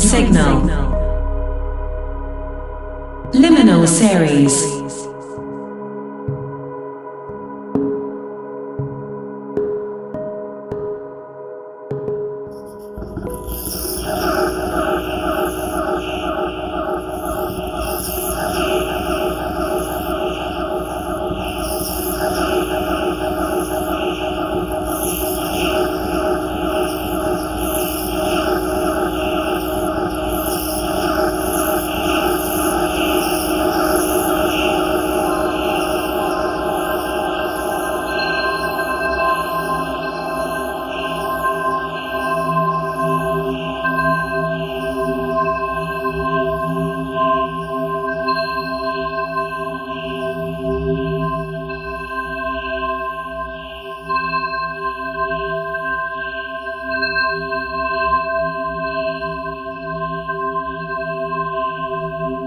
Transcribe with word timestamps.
signal. 0.00 0.62
Liminal 3.34 3.86
series. 3.86 4.83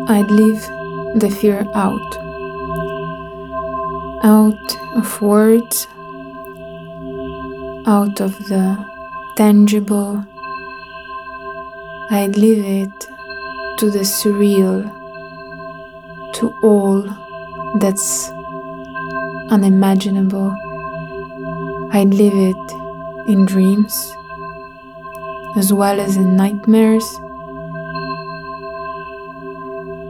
I'd 0.10 0.32
leave 0.32 0.62
the 1.20 1.30
fear 1.30 1.66
out. 1.76 2.18
Out 4.24 4.78
of 4.96 5.22
words, 5.22 5.86
out 7.86 8.22
of 8.22 8.38
the 8.48 8.86
tangible. 9.36 10.24
I'd 12.10 12.38
leave 12.38 12.64
it 12.64 13.08
to 13.80 13.92
the 13.92 14.06
surreal, 14.06 14.84
to 16.36 16.54
all 16.64 17.04
that's 17.80 18.30
unimaginable. 19.50 20.56
I'd 21.92 22.14
leave 22.14 22.34
it 22.34 22.72
in 23.28 23.46
dreams 23.46 23.94
as 25.58 25.74
well 25.74 26.00
as 26.00 26.16
in 26.16 26.38
nightmares 26.38 27.20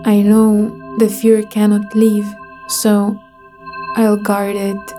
I 0.08 0.22
know 0.22 0.70
the 1.00 1.10
fear 1.10 1.44
cannot 1.44 1.94
leave, 1.94 2.34
so 2.70 3.20
I'll 3.98 4.16
guard 4.16 4.56
it 4.56 4.94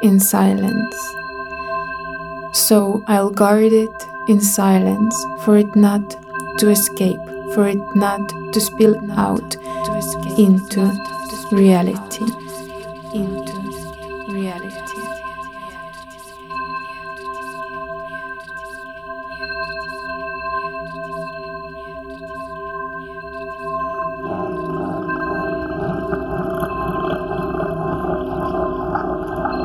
in 0.00 0.18
silence. 0.20 0.96
So 2.54 3.04
I'll 3.08 3.28
guard 3.28 3.74
it 3.74 4.08
in 4.26 4.40
silence 4.40 5.14
for 5.40 5.58
it 5.58 5.76
not 5.76 6.16
to 6.60 6.70
escape, 6.70 7.20
for 7.52 7.68
it 7.68 7.82
not 7.94 8.26
to 8.54 8.58
spill 8.58 8.96
out 9.12 9.54
into 10.38 10.90
reality. 11.52 12.24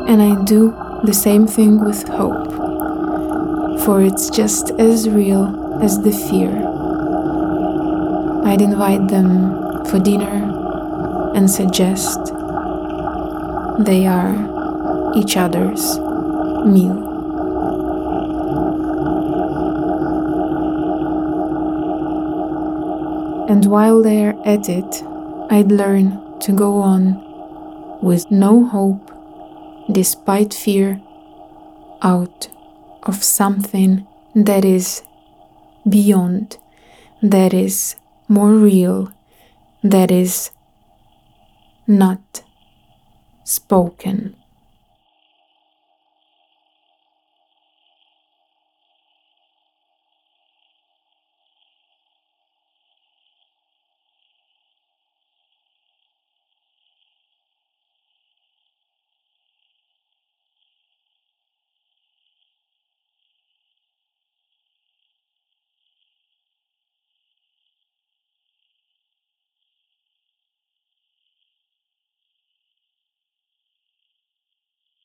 And 0.08 0.20
I 0.20 0.42
do 0.44 0.74
the 1.04 1.14
same 1.14 1.46
thing 1.46 1.84
with 1.84 2.06
hope, 2.08 2.50
for 3.84 4.02
it's 4.02 4.30
just 4.30 4.70
as 4.72 5.08
real 5.08 5.80
as 5.82 6.02
the 6.02 6.12
fear. 6.12 6.50
I'd 8.44 8.60
invite 8.60 9.08
them 9.08 9.84
for 9.86 9.98
dinner 9.98 11.32
and 11.34 11.50
suggest 11.50 12.18
they 13.78 14.06
are 14.06 15.12
each 15.16 15.36
other's 15.36 15.98
meal. 16.66 17.08
And 23.48 23.66
while 23.66 24.02
they're 24.02 24.34
at 24.44 24.68
it, 24.68 25.02
I'd 25.50 25.70
learn 25.70 26.38
to 26.40 26.52
go 26.52 26.80
on 26.80 27.20
with 28.02 28.30
no 28.30 28.64
hope 28.64 29.10
despite 29.90 30.54
fear, 30.54 31.00
out 32.02 32.48
of 33.04 33.22
something 33.22 34.06
that 34.34 34.64
is 34.64 35.02
beyond, 35.88 36.58
that 37.22 37.52
is 37.54 37.96
more 38.28 38.52
real, 38.52 39.12
that 39.82 40.10
is 40.10 40.50
not 41.86 42.42
spoken. 43.44 44.36